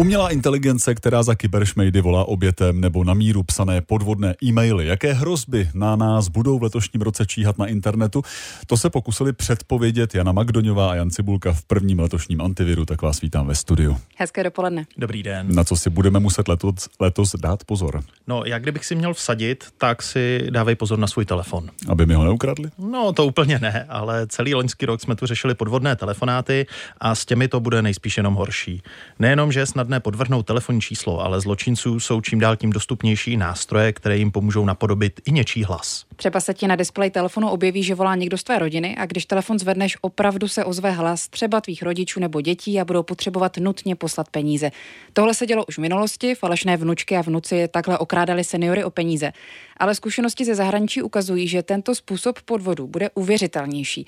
Umělá 0.00 0.30
inteligence, 0.30 0.94
která 0.94 1.22
za 1.22 1.34
kyberšmejdy 1.34 2.00
volá 2.00 2.24
obětem 2.24 2.80
nebo 2.80 3.04
na 3.04 3.14
míru 3.14 3.42
psané 3.42 3.80
podvodné 3.80 4.34
e-maily. 4.42 4.86
Jaké 4.86 5.12
hrozby 5.12 5.70
na 5.74 5.96
nás 5.96 6.28
budou 6.28 6.58
v 6.58 6.62
letošním 6.62 7.02
roce 7.02 7.26
číhat 7.26 7.58
na 7.58 7.66
internetu? 7.66 8.22
To 8.66 8.76
se 8.76 8.90
pokusili 8.90 9.32
předpovědět 9.32 10.14
Jana 10.14 10.32
Magdoňová 10.32 10.90
a 10.90 10.94
Jan 10.94 11.10
Cibulka 11.10 11.52
v 11.52 11.64
prvním 11.64 12.00
letošním 12.00 12.40
antiviru, 12.40 12.84
tak 12.84 13.02
vás 13.02 13.20
vítám 13.20 13.46
ve 13.46 13.54
studiu. 13.54 13.96
Hezké 14.16 14.44
dopoledne. 14.44 14.86
Dobrý 14.96 15.22
den. 15.22 15.54
Na 15.54 15.64
co 15.64 15.76
si 15.76 15.90
budeme 15.90 16.20
muset 16.20 16.48
letos, 16.48 16.88
letos 17.00 17.34
dát 17.36 17.64
pozor? 17.64 18.02
No, 18.26 18.42
jak 18.44 18.62
kdybych 18.62 18.84
si 18.84 18.94
měl 18.94 19.14
vsadit, 19.14 19.64
tak 19.78 20.02
si 20.02 20.46
dávej 20.50 20.74
pozor 20.74 20.98
na 20.98 21.06
svůj 21.06 21.24
telefon. 21.24 21.70
Aby 21.88 22.06
mi 22.06 22.14
ho 22.14 22.24
neukradli? 22.24 22.70
No, 22.78 23.12
to 23.12 23.26
úplně 23.26 23.58
ne, 23.58 23.86
ale 23.88 24.26
celý 24.26 24.54
loňský 24.54 24.86
rok 24.86 25.00
jsme 25.00 25.16
tu 25.16 25.26
řešili 25.26 25.54
podvodné 25.54 25.96
telefonáty 25.96 26.66
a 27.00 27.14
s 27.14 27.24
těmi 27.26 27.48
to 27.48 27.60
bude 27.60 27.82
nejspíš 27.82 28.16
jenom 28.16 28.34
horší. 28.34 28.82
Nejenom, 29.18 29.52
že 29.52 29.60
je 29.60 29.66
snadné 29.90 30.00
podvrhnout 30.00 30.46
telefonní 30.46 30.80
číslo, 30.80 31.20
ale 31.20 31.40
zločinců 31.40 32.00
jsou 32.00 32.20
čím 32.20 32.38
dál 32.38 32.56
tím 32.56 32.70
dostupnější 32.70 33.36
nástroje, 33.36 33.92
které 33.92 34.16
jim 34.16 34.30
pomůžou 34.30 34.64
napodobit 34.64 35.20
i 35.26 35.32
něčí 35.32 35.64
hlas. 35.64 36.04
Třeba 36.16 36.40
se 36.40 36.54
ti 36.54 36.66
na 36.66 36.76
displeji 36.76 37.10
telefonu 37.10 37.48
objeví, 37.48 37.82
že 37.82 37.94
volá 37.94 38.14
někdo 38.14 38.38
z 38.38 38.42
tvé 38.42 38.58
rodiny 38.58 38.96
a 38.96 39.06
když 39.06 39.26
telefon 39.26 39.58
zvedneš, 39.58 39.96
opravdu 40.00 40.48
se 40.48 40.64
ozve 40.64 40.90
hlas 40.90 41.28
třeba 41.28 41.60
tvých 41.60 41.82
rodičů 41.82 42.20
nebo 42.20 42.40
dětí 42.40 42.80
a 42.80 42.84
budou 42.84 43.02
potřebovat 43.02 43.56
nutně 43.56 43.96
poslat 43.96 44.28
peníze. 44.28 44.70
Tohle 45.12 45.34
se 45.34 45.46
dělo 45.46 45.64
už 45.68 45.78
v 45.78 45.80
minulosti, 45.80 46.34
falešné 46.34 46.76
vnučky 46.76 47.16
a 47.16 47.22
vnuci 47.22 47.68
takhle 47.68 47.98
okrádali 47.98 48.44
seniory 48.44 48.84
o 48.84 48.90
peníze. 48.90 49.32
Ale 49.80 49.94
zkušenosti 49.94 50.44
ze 50.44 50.54
zahraničí 50.54 51.02
ukazují, 51.02 51.48
že 51.48 51.62
tento 51.62 51.94
způsob 51.94 52.38
podvodu 52.44 52.86
bude 52.86 53.10
uvěřitelnější, 53.14 54.06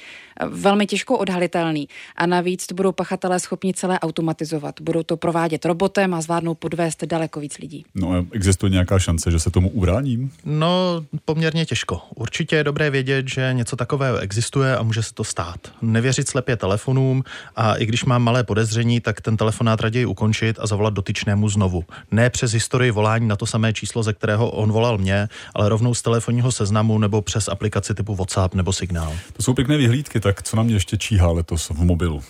velmi 0.48 0.86
těžko 0.86 1.18
odhalitelný 1.18 1.88
a 2.16 2.26
navíc 2.26 2.66
to 2.66 2.74
budou 2.74 2.92
pachatelé 2.92 3.40
schopni 3.40 3.74
celé 3.74 4.00
automatizovat. 4.00 4.80
Budou 4.80 5.02
to 5.02 5.16
provádět 5.16 5.64
robotem 5.64 6.14
a 6.14 6.20
zvládnou 6.20 6.54
podvést 6.54 7.04
daleko 7.04 7.40
víc 7.40 7.58
lidí. 7.58 7.84
No 7.94 8.12
a 8.12 8.24
existuje 8.32 8.70
nějaká 8.70 8.98
šance, 8.98 9.30
že 9.30 9.38
se 9.38 9.50
tomu 9.50 9.70
ubráním? 9.70 10.30
No, 10.44 11.04
poměrně 11.24 11.66
těžko. 11.66 12.00
Určitě 12.14 12.56
je 12.56 12.64
dobré 12.64 12.90
vědět, 12.90 13.28
že 13.28 13.50
něco 13.52 13.76
takového 13.76 14.18
existuje 14.18 14.76
a 14.76 14.82
může 14.82 15.02
se 15.02 15.14
to 15.14 15.24
stát. 15.24 15.60
Nevěřit 15.82 16.28
slepě 16.28 16.56
telefonům 16.56 17.24
a 17.56 17.74
i 17.74 17.86
když 17.86 18.04
mám 18.04 18.22
malé 18.22 18.44
podezření, 18.44 19.00
tak 19.00 19.20
ten 19.20 19.36
telefonát 19.36 19.80
raději 19.80 20.06
ukončit 20.06 20.56
a 20.60 20.66
zavolat 20.66 20.94
dotyčnému 20.94 21.48
znovu. 21.48 21.84
Ne 22.10 22.30
přes 22.30 22.52
historii 22.52 22.90
volání 22.90 23.28
na 23.28 23.36
to 23.36 23.46
samé 23.46 23.72
číslo, 23.72 24.02
ze 24.02 24.12
kterého 24.12 24.50
on 24.50 24.72
volal 24.72 24.98
mě, 24.98 25.28
ale 25.54 25.61
rovnou 25.68 25.94
z 25.94 26.02
telefonního 26.02 26.52
seznamu 26.52 26.98
nebo 26.98 27.22
přes 27.22 27.48
aplikaci 27.48 27.94
typu 27.94 28.14
WhatsApp 28.14 28.54
nebo 28.54 28.72
Signál. 28.72 29.12
To 29.32 29.42
jsou 29.42 29.54
pěkné 29.54 29.76
vyhlídky, 29.76 30.20
tak 30.20 30.42
co 30.42 30.56
na 30.56 30.62
mě 30.62 30.74
ještě 30.74 30.96
číhá 30.96 31.32
letos 31.32 31.70
v 31.70 31.84
mobilu? 31.84 32.22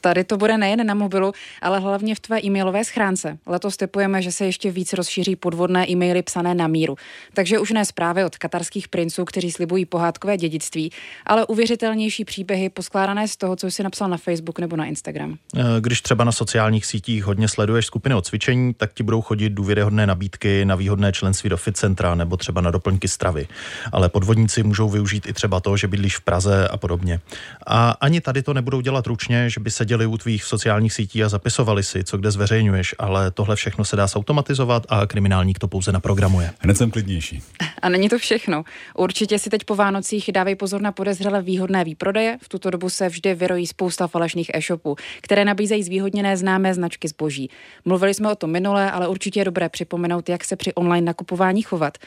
Tady 0.00 0.24
to 0.24 0.36
bude 0.36 0.58
nejen 0.58 0.86
na 0.86 0.94
mobilu, 0.94 1.32
ale 1.62 1.78
hlavně 1.78 2.14
v 2.14 2.20
tvé 2.20 2.40
e-mailové 2.44 2.84
schránce. 2.84 3.38
Letos 3.46 3.76
typujeme, 3.76 4.22
že 4.22 4.32
se 4.32 4.44
ještě 4.44 4.70
víc 4.70 4.92
rozšíří 4.92 5.36
podvodné 5.36 5.90
e-maily 5.90 6.22
psané 6.22 6.54
na 6.54 6.66
míru. 6.66 6.96
Takže 7.34 7.58
už 7.58 7.70
ne 7.70 7.84
zprávy 7.84 8.24
od 8.24 8.36
katarských 8.36 8.88
princů, 8.88 9.24
kteří 9.24 9.52
slibují 9.52 9.84
pohádkové 9.84 10.36
dědictví, 10.36 10.92
ale 11.26 11.46
uvěřitelnější 11.46 12.24
příběhy 12.24 12.68
poskládané 12.68 13.28
z 13.28 13.36
toho, 13.36 13.56
co 13.56 13.66
jsi 13.66 13.82
napsal 13.82 14.08
na 14.08 14.16
Facebook 14.16 14.58
nebo 14.58 14.76
na 14.76 14.84
Instagram. 14.84 15.36
Když 15.80 16.02
třeba 16.02 16.24
na 16.24 16.32
sociálních 16.32 16.86
sítích 16.86 17.24
hodně 17.24 17.48
sleduješ 17.48 17.86
skupiny 17.86 18.14
o 18.14 18.22
cvičení, 18.22 18.74
tak 18.74 18.92
ti 18.94 19.02
budou 19.02 19.22
chodit 19.22 19.50
důvěryhodné 19.50 20.06
nabídky 20.06 20.64
na 20.64 20.74
výhodné 20.74 21.12
členství 21.12 21.50
do 21.50 21.56
fit 21.56 21.76
centra 21.76 22.14
nebo 22.14 22.36
třeba 22.36 22.60
na 22.60 22.70
doplňky 22.74 23.08
stravy. 23.08 23.46
Ale 23.92 24.08
podvodníci 24.08 24.62
můžou 24.62 24.88
využít 24.90 25.26
i 25.26 25.32
třeba 25.32 25.60
to, 25.60 25.76
že 25.76 25.88
bydlíš 25.88 26.16
v 26.16 26.20
Praze 26.20 26.68
a 26.68 26.76
podobně. 26.76 27.20
A 27.66 27.90
ani 27.90 28.20
tady 28.20 28.42
to 28.42 28.54
nebudou 28.54 28.80
dělat 28.80 29.06
ručně, 29.06 29.50
že 29.50 29.60
by 29.60 29.70
seděli 29.70 30.06
u 30.06 30.18
tvých 30.18 30.44
sociálních 30.44 30.92
sítí 30.92 31.24
a 31.24 31.28
zapisovali 31.28 31.82
si, 31.82 32.04
co 32.04 32.18
kde 32.18 32.30
zveřejňuješ, 32.30 32.94
ale 32.98 33.30
tohle 33.30 33.56
všechno 33.56 33.84
se 33.84 33.96
dá 33.96 34.06
zautomatizovat 34.06 34.86
a 34.88 35.06
kriminálník 35.06 35.58
to 35.58 35.68
pouze 35.68 35.92
naprogramuje. 35.92 36.50
Hned 36.58 36.76
jsem 36.76 36.90
klidnější. 36.90 37.42
A 37.84 37.88
není 37.88 38.08
to 38.08 38.18
všechno. 38.18 38.64
Určitě 38.96 39.38
si 39.38 39.50
teď 39.50 39.64
po 39.64 39.74
Vánocích 39.74 40.32
dávej 40.32 40.54
pozor 40.54 40.80
na 40.80 40.92
podezřele 40.92 41.42
výhodné 41.42 41.84
výprodeje. 41.84 42.38
V 42.42 42.48
tuto 42.48 42.70
dobu 42.70 42.90
se 42.90 43.08
vždy 43.08 43.34
vyrojí 43.34 43.66
spousta 43.66 44.06
falešných 44.06 44.50
e-shopů, 44.54 44.96
které 45.20 45.44
nabízejí 45.44 45.82
zvýhodněné 45.82 46.36
známé 46.36 46.74
značky 46.74 47.08
zboží. 47.08 47.50
Mluvili 47.84 48.14
jsme 48.14 48.32
o 48.32 48.34
tom 48.34 48.50
minule, 48.50 48.90
ale 48.90 49.08
určitě 49.08 49.40
je 49.40 49.44
dobré 49.44 49.68
připomenout, 49.68 50.28
jak 50.28 50.44
se 50.44 50.56
při 50.56 50.74
online 50.74 51.04
nakupování 51.04 51.62
chovat. 51.62 51.98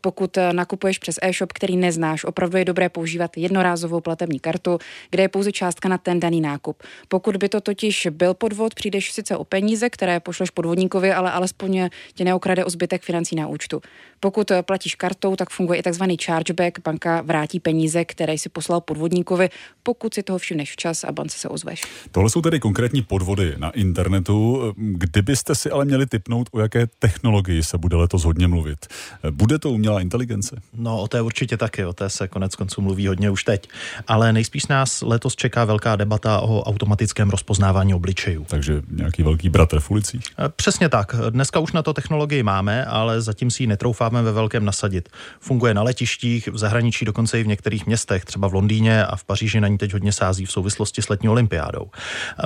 Pokud 0.00 0.38
nakupuješ 0.52 0.98
přes 0.98 1.18
e-shop, 1.22 1.52
který 1.52 1.76
neznáš, 1.76 2.24
opravdu 2.24 2.58
je 2.58 2.64
dobré 2.64 2.88
používat 2.88 3.36
jednorázovou 3.36 4.00
platební 4.00 4.40
kartu, 4.40 4.78
kde 5.10 5.22
je 5.22 5.28
pouze 5.28 5.52
částka 5.52 5.88
na 5.88 5.98
ten 5.98 6.20
daný 6.20 6.40
nákup. 6.40 6.82
Pokud 7.08 7.36
by 7.36 7.48
to 7.48 7.60
totiž 7.60 8.08
byl 8.10 8.34
podvod, 8.34 8.74
přijdeš 8.74 9.12
sice 9.12 9.36
o 9.36 9.44
peníze, 9.44 9.90
které 9.90 10.20
pošleš 10.20 10.50
podvodníkovi, 10.50 11.12
ale 11.12 11.32
alespoň 11.32 11.88
tě 12.14 12.24
neokrade 12.24 12.64
o 12.64 12.70
zbytek 12.70 13.02
financí 13.02 13.36
na 13.36 13.46
účtu. 13.46 13.80
Pokud 14.20 14.52
platíš 14.62 14.94
kartou, 15.18 15.36
tak 15.36 15.50
funguje 15.50 15.78
i 15.78 15.82
tzv. 15.82 16.02
chargeback. 16.24 16.78
Banka 16.84 17.20
vrátí 17.20 17.60
peníze, 17.60 18.04
které 18.04 18.38
si 18.38 18.48
poslal 18.48 18.80
podvodníkovi, 18.80 19.48
pokud 19.82 20.14
si 20.14 20.22
toho 20.22 20.38
všimneš 20.38 20.72
včas 20.72 21.04
a 21.04 21.12
bance 21.12 21.38
se 21.38 21.48
ozveš. 21.48 21.82
Tohle 22.10 22.30
jsou 22.30 22.42
tedy 22.42 22.60
konkrétní 22.60 23.02
podvody 23.02 23.54
na 23.58 23.70
internetu. 23.70 24.74
Kdybyste 24.76 25.54
si 25.54 25.70
ale 25.70 25.84
měli 25.84 26.06
typnout, 26.06 26.48
o 26.52 26.60
jaké 26.60 26.86
technologii 26.98 27.62
se 27.62 27.78
bude 27.78 27.96
letos 27.96 28.24
hodně 28.24 28.48
mluvit. 28.48 28.86
Bude 29.30 29.58
to 29.58 29.70
umělá 29.70 30.00
inteligence? 30.00 30.60
No, 30.76 31.02
o 31.02 31.08
té 31.08 31.20
určitě 31.20 31.56
taky, 31.56 31.84
o 31.84 31.92
té 31.92 32.10
se 32.10 32.28
konec 32.28 32.54
konců 32.54 32.80
mluví 32.80 33.06
hodně 33.06 33.30
už 33.30 33.44
teď. 33.44 33.68
Ale 34.06 34.32
nejspíš 34.32 34.66
nás 34.66 35.02
letos 35.02 35.36
čeká 35.36 35.64
velká 35.64 35.96
debata 35.96 36.40
o 36.40 36.62
automatickém 36.62 37.30
rozpoznávání 37.30 37.94
obličejů. 37.94 38.44
Takže 38.48 38.82
nějaký 38.90 39.22
velký 39.22 39.48
bratr 39.48 39.80
v 39.80 39.90
ulicích? 39.90 40.22
Přesně 40.56 40.88
tak. 40.88 41.14
Dneska 41.30 41.58
už 41.58 41.72
na 41.72 41.82
to 41.82 41.92
technologii 41.94 42.42
máme, 42.42 42.84
ale 42.84 43.22
zatím 43.22 43.50
si 43.50 43.62
ji 43.62 43.66
netroufáme 43.66 44.22
ve 44.22 44.32
velkém 44.32 44.64
nasadit. 44.64 45.07
Funguje 45.40 45.74
na 45.74 45.82
letištích, 45.82 46.48
v 46.48 46.58
zahraničí 46.58 47.04
dokonce 47.04 47.40
i 47.40 47.42
v 47.42 47.46
některých 47.46 47.86
městech, 47.86 48.24
třeba 48.24 48.48
v 48.48 48.54
Londýně 48.54 49.04
a 49.04 49.16
v 49.16 49.24
Paříži 49.24 49.60
na 49.60 49.68
ní 49.68 49.78
teď 49.78 49.92
hodně 49.92 50.12
sází 50.12 50.46
v 50.46 50.52
souvislosti 50.52 51.02
s 51.02 51.08
letní 51.08 51.28
olympiádou. 51.28 51.90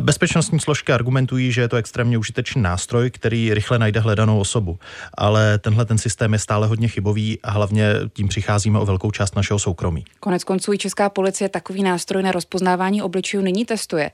Bezpečnostní 0.00 0.60
složky 0.60 0.92
argumentují, 0.92 1.52
že 1.52 1.60
je 1.60 1.68
to 1.68 1.76
extrémně 1.76 2.18
užitečný 2.18 2.62
nástroj, 2.62 3.10
který 3.10 3.54
rychle 3.54 3.78
najde 3.78 4.00
hledanou 4.00 4.40
osobu. 4.40 4.78
Ale 5.14 5.58
tenhle 5.58 5.84
ten 5.84 5.98
systém 5.98 6.32
je 6.32 6.38
stále 6.38 6.66
hodně 6.66 6.88
chybový 6.88 7.38
a 7.42 7.50
hlavně 7.50 7.86
tím 8.12 8.28
přicházíme 8.28 8.78
o 8.78 8.86
velkou 8.86 9.10
část 9.10 9.36
našeho 9.36 9.58
soukromí. 9.58 10.04
Konec 10.20 10.44
konců 10.44 10.72
i 10.72 10.78
Česká 10.78 11.08
policie 11.08 11.48
takový 11.48 11.82
nástroj 11.82 12.22
na 12.22 12.32
rozpoznávání 12.32 13.02
obličejů 13.02 13.42
nyní 13.42 13.64
testuje. 13.64 14.10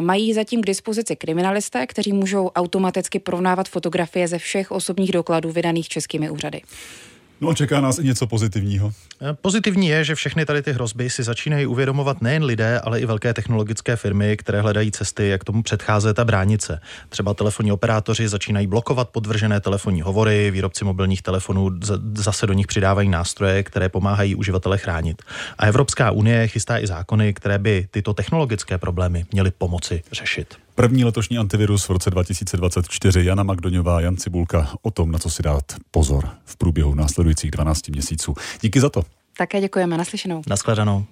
Mají 0.00 0.34
zatím 0.34 0.62
k 0.62 0.66
dispozici 0.66 1.16
kriminalisté, 1.16 1.86
kteří 1.86 2.12
můžou 2.12 2.48
automaticky 2.48 3.18
porovnávat 3.18 3.68
fotografie 3.68 4.28
ze 4.28 4.38
všech 4.38 4.70
osobních 4.70 5.12
dokladů 5.12 5.52
vydaných 5.52 5.88
českými 5.88 6.30
úřady. 6.30 6.60
No, 7.40 7.54
čeká 7.54 7.80
nás 7.80 7.98
i 7.98 8.04
něco 8.04 8.26
pozitivního. 8.26 8.92
Pozitivní 9.40 9.88
je, 9.88 10.04
že 10.04 10.14
všechny 10.14 10.46
tady 10.46 10.62
ty 10.62 10.72
hrozby 10.72 11.10
si 11.10 11.22
začínají 11.22 11.66
uvědomovat 11.66 12.22
nejen 12.22 12.44
lidé, 12.44 12.80
ale 12.80 13.00
i 13.00 13.06
velké 13.06 13.34
technologické 13.34 13.96
firmy, 13.96 14.36
které 14.36 14.60
hledají 14.60 14.90
cesty, 14.92 15.28
jak 15.28 15.44
tomu 15.44 15.62
předcházet 15.62 16.18
a 16.18 16.24
bránit 16.24 16.62
se. 16.62 16.80
Třeba 17.08 17.34
telefonní 17.34 17.72
operátoři 17.72 18.28
začínají 18.28 18.66
blokovat 18.66 19.08
podvržené 19.08 19.60
telefonní 19.60 20.02
hovory, 20.02 20.50
výrobci 20.50 20.84
mobilních 20.84 21.22
telefonů 21.22 21.70
zase 22.14 22.46
do 22.46 22.52
nich 22.52 22.66
přidávají 22.66 23.08
nástroje, 23.08 23.62
které 23.62 23.88
pomáhají 23.88 24.34
uživatele 24.34 24.78
chránit. 24.78 25.22
A 25.58 25.66
Evropská 25.66 26.10
unie 26.10 26.48
chystá 26.48 26.78
i 26.78 26.86
zákony, 26.86 27.34
které 27.34 27.58
by 27.58 27.88
tyto 27.90 28.14
technologické 28.14 28.78
problémy 28.78 29.24
měly 29.32 29.50
pomoci 29.50 30.02
řešit. 30.12 30.63
První 30.74 31.04
letošní 31.04 31.38
antivirus 31.38 31.84
v 31.84 31.90
roce 31.90 32.10
2024 32.10 33.24
Jana 33.24 33.42
Magdoňová, 33.42 34.00
Jan 34.00 34.16
Cibulka 34.16 34.68
o 34.82 34.90
tom, 34.90 35.12
na 35.12 35.18
co 35.18 35.30
si 35.30 35.42
dát 35.42 35.64
pozor 35.90 36.28
v 36.44 36.56
průběhu 36.56 36.94
následujících 36.94 37.50
12 37.50 37.88
měsíců. 37.88 38.34
Díky 38.60 38.80
za 38.80 38.90
to. 38.90 39.02
Také 39.38 39.60
děkujeme, 39.60 39.98
naslyšenou. 39.98 40.42
Naschledanou. 40.48 41.02